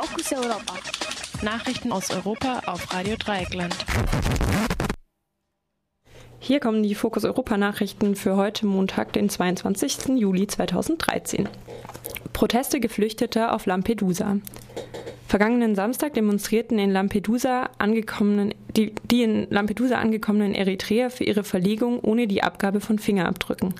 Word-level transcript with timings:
Fokus 0.00 0.32
Europa. 0.32 0.74
Nachrichten 1.42 1.90
aus 1.90 2.12
Europa 2.12 2.62
auf 2.66 2.94
Radio 2.94 3.16
Dreieckland. 3.16 3.74
Hier 6.38 6.60
kommen 6.60 6.84
die 6.84 6.94
Fokus 6.94 7.24
Europa 7.24 7.56
Nachrichten 7.56 8.14
für 8.14 8.36
heute 8.36 8.64
Montag, 8.66 9.12
den 9.12 9.28
22. 9.28 10.16
Juli 10.16 10.46
2013. 10.46 11.48
Proteste 12.32 12.78
Geflüchteter 12.78 13.52
auf 13.52 13.66
Lampedusa. 13.66 14.36
Vergangenen 15.26 15.74
Samstag 15.74 16.14
demonstrierten 16.14 16.78
in 16.78 16.92
Lampedusa 16.92 17.68
angekommenen, 17.78 18.54
die, 18.76 18.94
die 19.10 19.24
in 19.24 19.50
Lampedusa 19.50 19.96
angekommenen 19.96 20.54
Eritreer 20.54 21.10
für 21.10 21.24
ihre 21.24 21.42
Verlegung 21.42 21.98
ohne 21.98 22.28
die 22.28 22.44
Abgabe 22.44 22.80
von 22.80 23.00
Fingerabdrücken. 23.00 23.74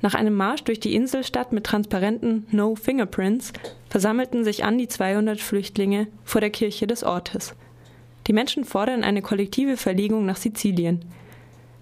Nach 0.00 0.14
einem 0.14 0.34
Marsch 0.34 0.62
durch 0.62 0.78
die 0.78 0.94
Inselstadt 0.94 1.52
mit 1.52 1.64
transparenten 1.64 2.46
No 2.50 2.76
Fingerprints 2.76 3.52
versammelten 3.88 4.44
sich 4.44 4.64
an 4.64 4.78
die 4.78 4.88
200 4.88 5.40
Flüchtlinge 5.40 6.06
vor 6.24 6.40
der 6.40 6.50
Kirche 6.50 6.86
des 6.86 7.02
Ortes. 7.02 7.54
Die 8.26 8.32
Menschen 8.32 8.64
fordern 8.64 9.02
eine 9.02 9.22
kollektive 9.22 9.76
Verlegung 9.76 10.24
nach 10.26 10.36
Sizilien. 10.36 11.04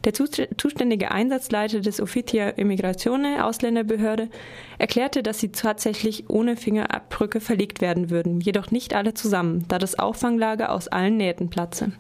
Der 0.05 0.15
zuständige 0.15 1.11
Einsatzleiter 1.11 1.81
des 1.81 2.01
Officia 2.01 2.51
Immigratione 2.51 3.45
Ausländerbehörde 3.45 4.29
erklärte, 4.79 5.25
dass 5.25 5.41
sie 5.41 5.51
tatsächlich 5.51 6.31
ohne 6.31 6.57
Fingerabdrücke 6.57 7.41
verlegt 7.41 7.81
werden 7.81 8.09
würden, 8.09 8.41
jedoch 8.41 8.71
nicht 8.71 8.95
alle 8.95 9.15
zusammen, 9.15 9.65
da 9.67 9.79
das 9.79 9.99
Auffanglager 9.99 10.71
aus 10.71 10.87
allen 10.87 11.17
Nähten 11.17 11.51
platze. 11.51 11.91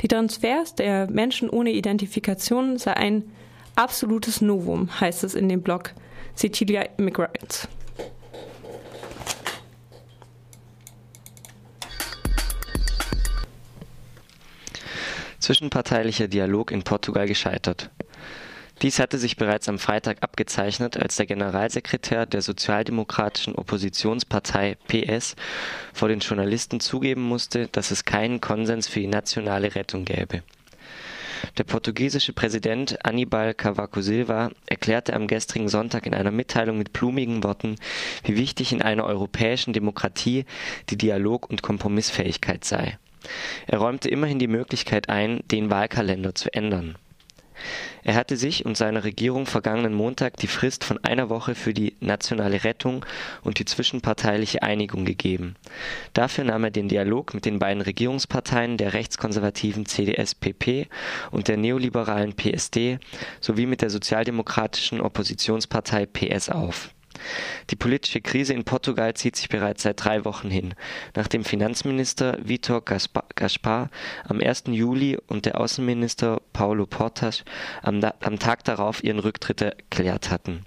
Die 0.00 0.08
Transfers 0.08 0.74
der 0.74 1.08
Menschen 1.08 1.48
ohne 1.48 1.70
Identifikation 1.70 2.76
sei 2.76 2.94
ein 2.94 3.22
absolutes 3.80 4.42
Novum, 4.42 5.00
heißt 5.00 5.24
es 5.24 5.34
in 5.34 5.48
dem 5.48 5.62
Blog 5.62 5.94
Sicilia 6.34 6.82
Immigrants. 6.98 7.66
Zwischenparteilicher 15.38 16.28
Dialog 16.28 16.70
in 16.70 16.82
Portugal 16.82 17.26
gescheitert. 17.26 17.90
Dies 18.82 18.98
hatte 18.98 19.16
sich 19.16 19.36
bereits 19.36 19.68
am 19.70 19.78
Freitag 19.78 20.18
abgezeichnet, 20.22 20.98
als 20.98 21.16
der 21.16 21.24
Generalsekretär 21.24 22.26
der 22.26 22.42
sozialdemokratischen 22.42 23.54
Oppositionspartei 23.54 24.76
PS 24.88 25.36
vor 25.94 26.08
den 26.08 26.20
Journalisten 26.20 26.80
zugeben 26.80 27.22
musste, 27.22 27.68
dass 27.68 27.90
es 27.90 28.04
keinen 28.04 28.42
Konsens 28.42 28.88
für 28.88 29.00
die 29.00 29.06
nationale 29.06 29.74
Rettung 29.74 30.04
gäbe. 30.04 30.42
Der 31.58 31.64
portugiesische 31.64 32.32
Präsident 32.32 33.04
Aníbal 33.04 33.54
Cavaco 33.54 34.00
Silva 34.00 34.50
erklärte 34.66 35.14
am 35.14 35.26
gestrigen 35.26 35.68
Sonntag 35.68 36.06
in 36.06 36.14
einer 36.14 36.30
Mitteilung 36.30 36.78
mit 36.78 36.92
blumigen 36.92 37.42
Worten, 37.42 37.76
wie 38.24 38.36
wichtig 38.36 38.72
in 38.72 38.82
einer 38.82 39.04
europäischen 39.04 39.72
Demokratie 39.72 40.44
die 40.88 40.96
Dialog- 40.96 41.48
und 41.48 41.62
Kompromissfähigkeit 41.62 42.64
sei. 42.64 42.98
Er 43.66 43.78
räumte 43.78 44.08
immerhin 44.08 44.38
die 44.38 44.48
Möglichkeit 44.48 45.08
ein, 45.08 45.40
den 45.50 45.70
Wahlkalender 45.70 46.34
zu 46.34 46.52
ändern. 46.54 46.96
Er 48.02 48.14
hatte 48.14 48.36
sich 48.36 48.64
und 48.64 48.76
seiner 48.76 49.04
Regierung 49.04 49.46
vergangenen 49.46 49.94
Montag 49.94 50.36
die 50.36 50.46
Frist 50.46 50.84
von 50.84 51.02
einer 51.04 51.28
Woche 51.28 51.54
für 51.54 51.74
die 51.74 51.96
nationale 52.00 52.64
Rettung 52.64 53.04
und 53.42 53.58
die 53.58 53.64
zwischenparteiliche 53.64 54.62
Einigung 54.62 55.04
gegeben. 55.04 55.56
Dafür 56.12 56.44
nahm 56.44 56.64
er 56.64 56.70
den 56.70 56.88
Dialog 56.88 57.34
mit 57.34 57.44
den 57.44 57.58
beiden 57.58 57.82
Regierungsparteien 57.82 58.76
der 58.76 58.92
rechtskonservativen 58.92 59.86
CDS-PP 59.86 60.88
und 61.30 61.48
der 61.48 61.56
neoliberalen 61.56 62.34
PSD 62.34 62.98
sowie 63.40 63.66
mit 63.66 63.82
der 63.82 63.90
sozialdemokratischen 63.90 65.00
Oppositionspartei 65.00 66.06
PS 66.06 66.48
auf 66.48 66.90
die 67.70 67.76
politische 67.76 68.20
Krise 68.20 68.54
in 68.54 68.64
Portugal 68.64 69.14
zieht 69.14 69.36
sich 69.36 69.48
bereits 69.48 69.82
seit 69.82 70.04
drei 70.04 70.24
Wochen 70.24 70.50
hin, 70.50 70.74
nachdem 71.14 71.44
Finanzminister 71.44 72.38
Vítor 72.42 72.84
Gaspar 72.84 73.90
am 74.24 74.40
1. 74.40 74.64
Juli 74.68 75.18
und 75.26 75.46
der 75.46 75.60
Außenminister 75.60 76.40
Paulo 76.52 76.86
Portas 76.86 77.44
am, 77.82 78.00
am 78.20 78.38
Tag 78.38 78.64
darauf 78.64 79.04
ihren 79.04 79.18
Rücktritt 79.18 79.60
erklärt 79.60 80.30
hatten. 80.30 80.64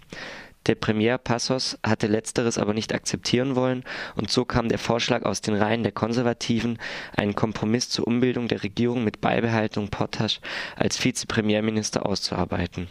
Der 0.66 0.76
Premier 0.76 1.18
Passos 1.18 1.78
hatte 1.84 2.08
letzteres 2.08 2.58
aber 2.58 2.74
nicht 2.74 2.94
akzeptieren 2.94 3.56
wollen, 3.56 3.84
und 4.16 4.32
so 4.32 4.46
kam 4.46 4.70
der 4.70 4.80
Vorschlag 4.80 5.24
aus 5.24 5.42
den 5.42 5.56
Reihen 5.56 5.84
der 5.84 5.92
Konservativen, 5.92 6.80
einen 7.18 7.36
Kompromiss 7.36 7.90
zur 7.90 8.08
Umbildung 8.08 8.48
der 8.48 8.64
Regierung 8.64 9.04
mit 9.04 9.20
Beibehaltung 9.20 9.90
Portas 9.90 10.40
als 10.78 11.04
Vizepremierminister 11.04 12.06
auszuarbeiten. 12.06 12.88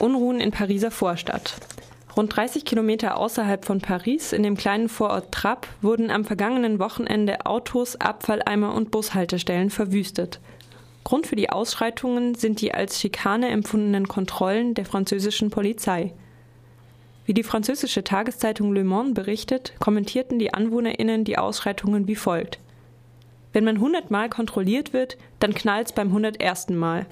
Unruhen 0.00 0.40
in 0.40 0.50
Pariser 0.50 0.90
Vorstadt. 0.90 1.54
Rund 2.16 2.34
30 2.34 2.64
Kilometer 2.64 3.16
außerhalb 3.16 3.64
von 3.64 3.80
Paris, 3.80 4.32
in 4.32 4.42
dem 4.42 4.56
kleinen 4.56 4.88
Vorort 4.88 5.32
Trapp, 5.32 5.66
wurden 5.82 6.10
am 6.10 6.24
vergangenen 6.24 6.78
Wochenende 6.78 7.46
Autos, 7.46 7.96
Abfalleimer 7.96 8.74
und 8.74 8.90
Bushaltestellen 8.90 9.70
verwüstet. 9.70 10.40
Grund 11.04 11.26
für 11.26 11.36
die 11.36 11.50
Ausschreitungen 11.50 12.34
sind 12.34 12.60
die 12.60 12.74
als 12.74 13.00
Schikane 13.00 13.48
empfundenen 13.48 14.08
Kontrollen 14.08 14.74
der 14.74 14.84
französischen 14.84 15.50
Polizei. 15.50 16.12
Wie 17.24 17.34
die 17.34 17.42
französische 17.42 18.04
Tageszeitung 18.04 18.72
Le 18.72 18.84
Monde 18.84 19.12
berichtet, 19.12 19.74
kommentierten 19.78 20.38
die 20.38 20.54
AnwohnerInnen 20.54 21.24
die 21.24 21.38
Ausschreitungen 21.38 22.08
wie 22.08 22.16
folgt. 22.16 22.58
Wenn 23.52 23.64
man 23.64 23.80
hundertmal 23.80 24.28
kontrolliert 24.28 24.92
wird, 24.92 25.16
dann 25.40 25.54
knallt's 25.54 25.92
beim 25.92 26.12
hundertersten 26.12 26.76
Mal. 26.76 27.06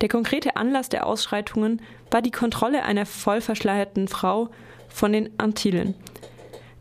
Der 0.00 0.08
konkrete 0.08 0.56
Anlass 0.56 0.88
der 0.88 1.06
Ausschreitungen 1.06 1.82
war 2.10 2.22
die 2.22 2.30
Kontrolle 2.30 2.82
einer 2.84 3.06
vollverschleierten 3.06 4.08
Frau 4.08 4.48
von 4.88 5.12
den 5.12 5.30
Antillen. 5.38 5.94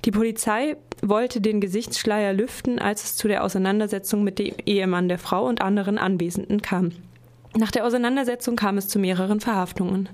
Die 0.06 0.12
Polizei 0.12 0.78
wollte 1.02 1.42
den 1.42 1.60
Gesichtsschleier 1.62 2.34
lüften, 2.34 2.80
als 2.80 3.04
es 3.04 3.16
zu 3.16 3.28
der 3.28 3.44
Auseinandersetzung 3.44 4.24
mit 4.24 4.40
dem 4.40 4.56
Ehemann 4.66 5.10
der 5.10 5.20
Frau 5.20 5.46
und 5.46 5.62
anderen 5.62 5.98
Anwesenden 5.98 6.62
kam. 6.62 6.92
Nach 7.58 7.72
der 7.72 7.86
Auseinandersetzung 7.86 8.56
kam 8.56 8.78
es 8.78 8.88
zu 8.88 9.00
mehreren 9.00 9.40
Verhaftungen. 9.40 10.10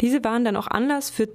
Diese 0.00 0.22
waren 0.24 0.44
dann 0.44 0.56
auch 0.56 0.68
Anlass 0.68 1.10
für, 1.10 1.28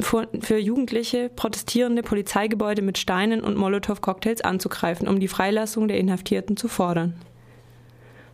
für, 0.00 0.28
für 0.40 0.58
Jugendliche, 0.58 1.30
protestierende 1.34 2.02
Polizeigebäude 2.02 2.82
mit 2.82 2.98
Steinen 2.98 3.42
und 3.42 3.56
Molotow-Cocktails 3.56 4.42
anzugreifen, 4.42 5.08
um 5.08 5.20
die 5.20 5.28
Freilassung 5.28 5.88
der 5.88 5.98
Inhaftierten 5.98 6.56
zu 6.56 6.68
fordern. 6.68 7.14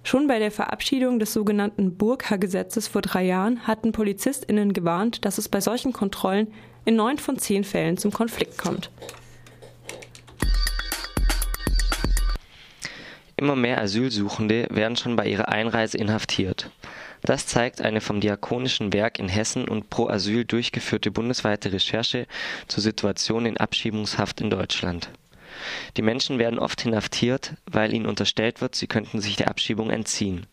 Schon 0.06 0.26
bei 0.26 0.38
der 0.38 0.50
Verabschiedung 0.50 1.18
des 1.18 1.32
sogenannten 1.32 1.96
Burka-Gesetzes 1.96 2.88
vor 2.88 3.00
drei 3.00 3.24
Jahren 3.24 3.66
hatten 3.66 3.92
PolizistInnen 3.92 4.74
gewarnt, 4.74 5.24
dass 5.24 5.38
es 5.38 5.48
bei 5.48 5.62
solchen 5.62 5.94
Kontrollen 5.94 6.52
in 6.84 6.94
neun 6.94 7.16
von 7.16 7.38
zehn 7.38 7.64
Fällen 7.64 7.96
zum 7.96 8.12
Konflikt 8.12 8.58
kommt. 8.58 8.90
Immer 13.36 13.56
mehr 13.56 13.80
Asylsuchende 13.80 14.68
werden 14.70 14.96
schon 14.96 15.16
bei 15.16 15.26
ihrer 15.26 15.48
Einreise 15.48 15.96
inhaftiert. 15.96 16.70
Das 17.22 17.46
zeigt 17.46 17.80
eine 17.80 18.02
vom 18.02 18.20
Diakonischen 18.20 18.92
Werk 18.92 19.18
in 19.18 19.30
Hessen 19.30 19.66
und 19.66 19.88
Pro 19.88 20.08
Asyl 20.08 20.44
durchgeführte 20.44 21.10
bundesweite 21.10 21.72
Recherche 21.72 22.26
zur 22.68 22.82
Situation 22.82 23.46
in 23.46 23.56
Abschiebungshaft 23.56 24.42
in 24.42 24.50
Deutschland. 24.50 25.08
Die 25.96 26.02
Menschen 26.02 26.38
werden 26.38 26.58
oft 26.58 26.84
inhaftiert, 26.84 27.54
weil 27.66 27.92
ihnen 27.92 28.06
unterstellt 28.06 28.60
wird, 28.60 28.74
sie 28.74 28.86
könnten 28.86 29.20
sich 29.20 29.36
der 29.36 29.48
Abschiebung 29.48 29.90
entziehen. 29.90 30.46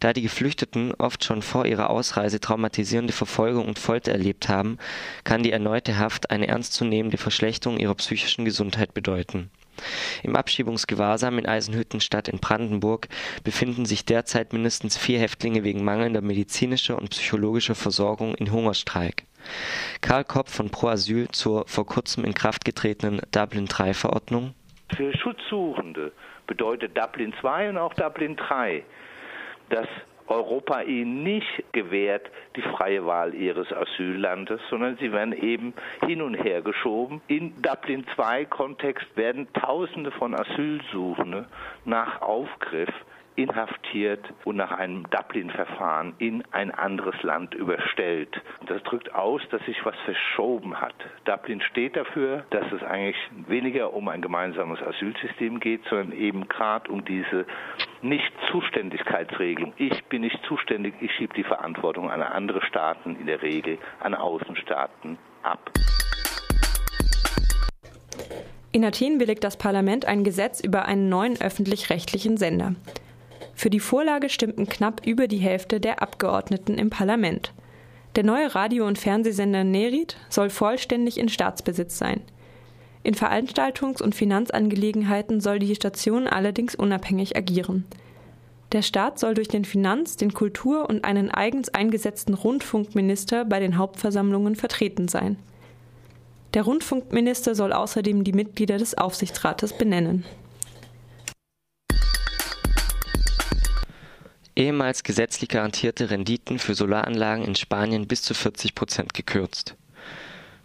Da 0.00 0.12
die 0.12 0.22
Geflüchteten 0.22 0.92
oft 0.94 1.24
schon 1.24 1.42
vor 1.42 1.66
ihrer 1.66 1.90
Ausreise 1.90 2.40
traumatisierende 2.40 3.12
Verfolgung 3.12 3.66
und 3.66 3.78
Folter 3.78 4.12
erlebt 4.12 4.48
haben, 4.48 4.78
kann 5.24 5.42
die 5.42 5.52
erneute 5.52 5.98
Haft 5.98 6.30
eine 6.30 6.48
ernstzunehmende 6.48 7.18
Verschlechterung 7.18 7.78
ihrer 7.78 7.94
psychischen 7.94 8.44
Gesundheit 8.44 8.94
bedeuten. 8.94 9.50
Im 10.22 10.36
Abschiebungsgewahrsam 10.36 11.38
in 11.38 11.46
Eisenhüttenstadt 11.46 12.28
in 12.28 12.38
Brandenburg 12.38 13.08
befinden 13.42 13.86
sich 13.86 14.04
derzeit 14.04 14.52
mindestens 14.52 14.96
vier 14.96 15.18
Häftlinge 15.18 15.64
wegen 15.64 15.82
mangelnder 15.82 16.20
medizinischer 16.20 16.96
und 16.96 17.10
psychologischer 17.10 17.74
Versorgung 17.74 18.34
in 18.34 18.52
Hungerstreik. 18.52 19.24
Karl 20.00 20.24
Kopp 20.24 20.48
von 20.48 20.70
Pro 20.70 20.88
Asyl 20.88 21.28
zur 21.28 21.66
vor 21.66 21.86
kurzem 21.86 22.24
in 22.24 22.34
Kraft 22.34 22.64
getretenen 22.64 23.20
Dublin-III-Verordnung. 23.32 24.54
Für 24.94 25.16
Schutzsuchende 25.16 26.12
bedeutet 26.46 26.96
Dublin 26.96 27.32
II 27.42 27.70
und 27.70 27.78
auch 27.78 27.94
Dublin 27.94 28.36
III, 28.50 28.84
dass 29.70 29.88
Europa 30.26 30.82
ihnen 30.82 31.22
nicht 31.22 31.64
gewährt 31.72 32.30
die 32.56 32.62
freie 32.62 33.04
Wahl 33.04 33.34
ihres 33.34 33.72
Asyllandes, 33.72 34.60
sondern 34.70 34.96
sie 34.98 35.12
werden 35.12 35.32
eben 35.32 35.74
hin 36.06 36.22
und 36.22 36.34
her 36.34 36.62
geschoben. 36.62 37.20
In 37.26 37.60
Dublin 37.60 38.06
II 38.16 38.46
Kontext 38.46 39.06
werden 39.16 39.48
Tausende 39.52 40.10
von 40.10 40.34
Asylsuchenden 40.34 41.46
nach 41.84 42.22
Aufgriff 42.22 42.90
inhaftiert 43.36 44.24
und 44.44 44.56
nach 44.56 44.72
einem 44.72 45.04
Dublin-Verfahren 45.10 46.14
in 46.18 46.42
ein 46.52 46.70
anderes 46.70 47.20
Land 47.22 47.54
überstellt. 47.54 48.40
Das 48.66 48.82
drückt 48.82 49.14
aus, 49.14 49.42
dass 49.50 49.64
sich 49.64 49.84
was 49.84 49.96
verschoben 50.04 50.80
hat. 50.80 50.94
Dublin 51.24 51.60
steht 51.60 51.96
dafür, 51.96 52.44
dass 52.50 52.70
es 52.72 52.82
eigentlich 52.82 53.16
weniger 53.46 53.92
um 53.92 54.08
ein 54.08 54.22
gemeinsames 54.22 54.80
Asylsystem 54.82 55.60
geht, 55.60 55.82
sondern 55.88 56.12
eben 56.12 56.48
gerade 56.48 56.90
um 56.90 57.04
diese 57.04 57.46
Nicht-Zuständigkeitsregelung. 58.02 59.72
Ich 59.76 60.04
bin 60.04 60.22
nicht 60.22 60.38
zuständig, 60.46 60.94
ich 61.00 61.12
schiebe 61.12 61.34
die 61.34 61.44
Verantwortung 61.44 62.10
an 62.10 62.22
andere 62.22 62.62
Staaten, 62.66 63.16
in 63.16 63.26
der 63.26 63.42
Regel 63.42 63.78
an 64.00 64.14
Außenstaaten 64.14 65.18
ab. 65.42 65.70
In 68.74 68.84
Athen 68.86 69.18
billigt 69.18 69.44
das 69.44 69.58
Parlament 69.58 70.06
ein 70.06 70.24
Gesetz 70.24 70.60
über 70.60 70.86
einen 70.86 71.10
neuen 71.10 71.38
öffentlich-rechtlichen 71.40 72.38
Sender. 72.38 72.74
Für 73.62 73.70
die 73.70 73.78
Vorlage 73.78 74.28
stimmten 74.28 74.68
knapp 74.68 75.06
über 75.06 75.28
die 75.28 75.36
Hälfte 75.36 75.78
der 75.78 76.02
Abgeordneten 76.02 76.78
im 76.78 76.90
Parlament. 76.90 77.52
Der 78.16 78.24
neue 78.24 78.52
Radio- 78.56 78.88
und 78.88 78.98
Fernsehsender 78.98 79.62
Nerit 79.62 80.16
soll 80.30 80.50
vollständig 80.50 81.16
in 81.16 81.28
Staatsbesitz 81.28 81.96
sein. 81.96 82.22
In 83.04 83.14
Veranstaltungs- 83.14 84.02
und 84.02 84.16
Finanzangelegenheiten 84.16 85.40
soll 85.40 85.60
die 85.60 85.76
Station 85.76 86.26
allerdings 86.26 86.74
unabhängig 86.74 87.36
agieren. 87.36 87.84
Der 88.72 88.82
Staat 88.82 89.20
soll 89.20 89.34
durch 89.34 89.46
den 89.46 89.64
Finanz-, 89.64 90.16
den 90.16 90.34
Kultur- 90.34 90.90
und 90.90 91.04
einen 91.04 91.30
eigens 91.30 91.68
eingesetzten 91.68 92.34
Rundfunkminister 92.34 93.44
bei 93.44 93.60
den 93.60 93.78
Hauptversammlungen 93.78 94.56
vertreten 94.56 95.06
sein. 95.06 95.36
Der 96.54 96.64
Rundfunkminister 96.64 97.54
soll 97.54 97.72
außerdem 97.72 98.24
die 98.24 98.32
Mitglieder 98.32 98.78
des 98.78 98.98
Aufsichtsrates 98.98 99.72
benennen. 99.72 100.24
Ehemals 104.54 105.02
gesetzlich 105.02 105.48
garantierte 105.48 106.10
Renditen 106.10 106.58
für 106.58 106.74
Solaranlagen 106.74 107.44
in 107.44 107.54
Spanien 107.54 108.06
bis 108.06 108.22
zu 108.22 108.34
40 108.34 108.74
Prozent 108.74 109.14
gekürzt. 109.14 109.76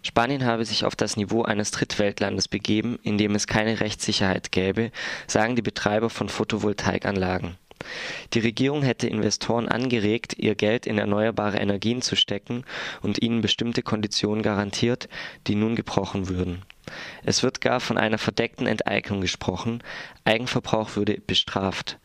Spanien 0.02 0.44
habe 0.44 0.64
sich 0.66 0.84
auf 0.84 0.94
das 0.94 1.16
Niveau 1.16 1.42
eines 1.42 1.70
Drittweltlandes 1.70 2.48
begeben, 2.48 2.98
in 3.02 3.16
dem 3.16 3.34
es 3.34 3.46
keine 3.46 3.80
Rechtssicherheit 3.80 4.52
gäbe, 4.52 4.92
sagen 5.26 5.56
die 5.56 5.62
Betreiber 5.62 6.10
von 6.10 6.28
Photovoltaikanlagen. 6.28 7.56
Die 8.34 8.40
Regierung 8.40 8.82
hätte 8.82 9.08
Investoren 9.08 9.68
angeregt, 9.68 10.34
ihr 10.36 10.54
Geld 10.54 10.86
in 10.86 10.98
erneuerbare 10.98 11.58
Energien 11.58 12.02
zu 12.02 12.16
stecken 12.16 12.64
und 13.00 13.22
ihnen 13.22 13.40
bestimmte 13.40 13.82
Konditionen 13.82 14.42
garantiert, 14.42 15.08
die 15.46 15.54
nun 15.54 15.76
gebrochen 15.76 16.28
würden. 16.28 16.62
Es 17.24 17.42
wird 17.42 17.60
gar 17.60 17.80
von 17.80 17.98
einer 17.98 18.18
verdeckten 18.18 18.66
Enteignung 18.66 19.20
gesprochen, 19.20 19.82
Eigenverbrauch 20.24 20.96
würde 20.96 21.20
bestraft. 21.20 21.98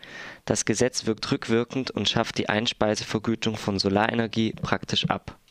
Das 0.45 0.65
Gesetz 0.65 1.05
wirkt 1.05 1.31
rückwirkend 1.31 1.91
und 1.91 2.09
schafft 2.09 2.37
die 2.37 2.49
Einspeisevergütung 2.49 3.55
von 3.55 3.79
Solarenergie 3.79 4.53
praktisch 4.61 5.09
ab 5.09 5.37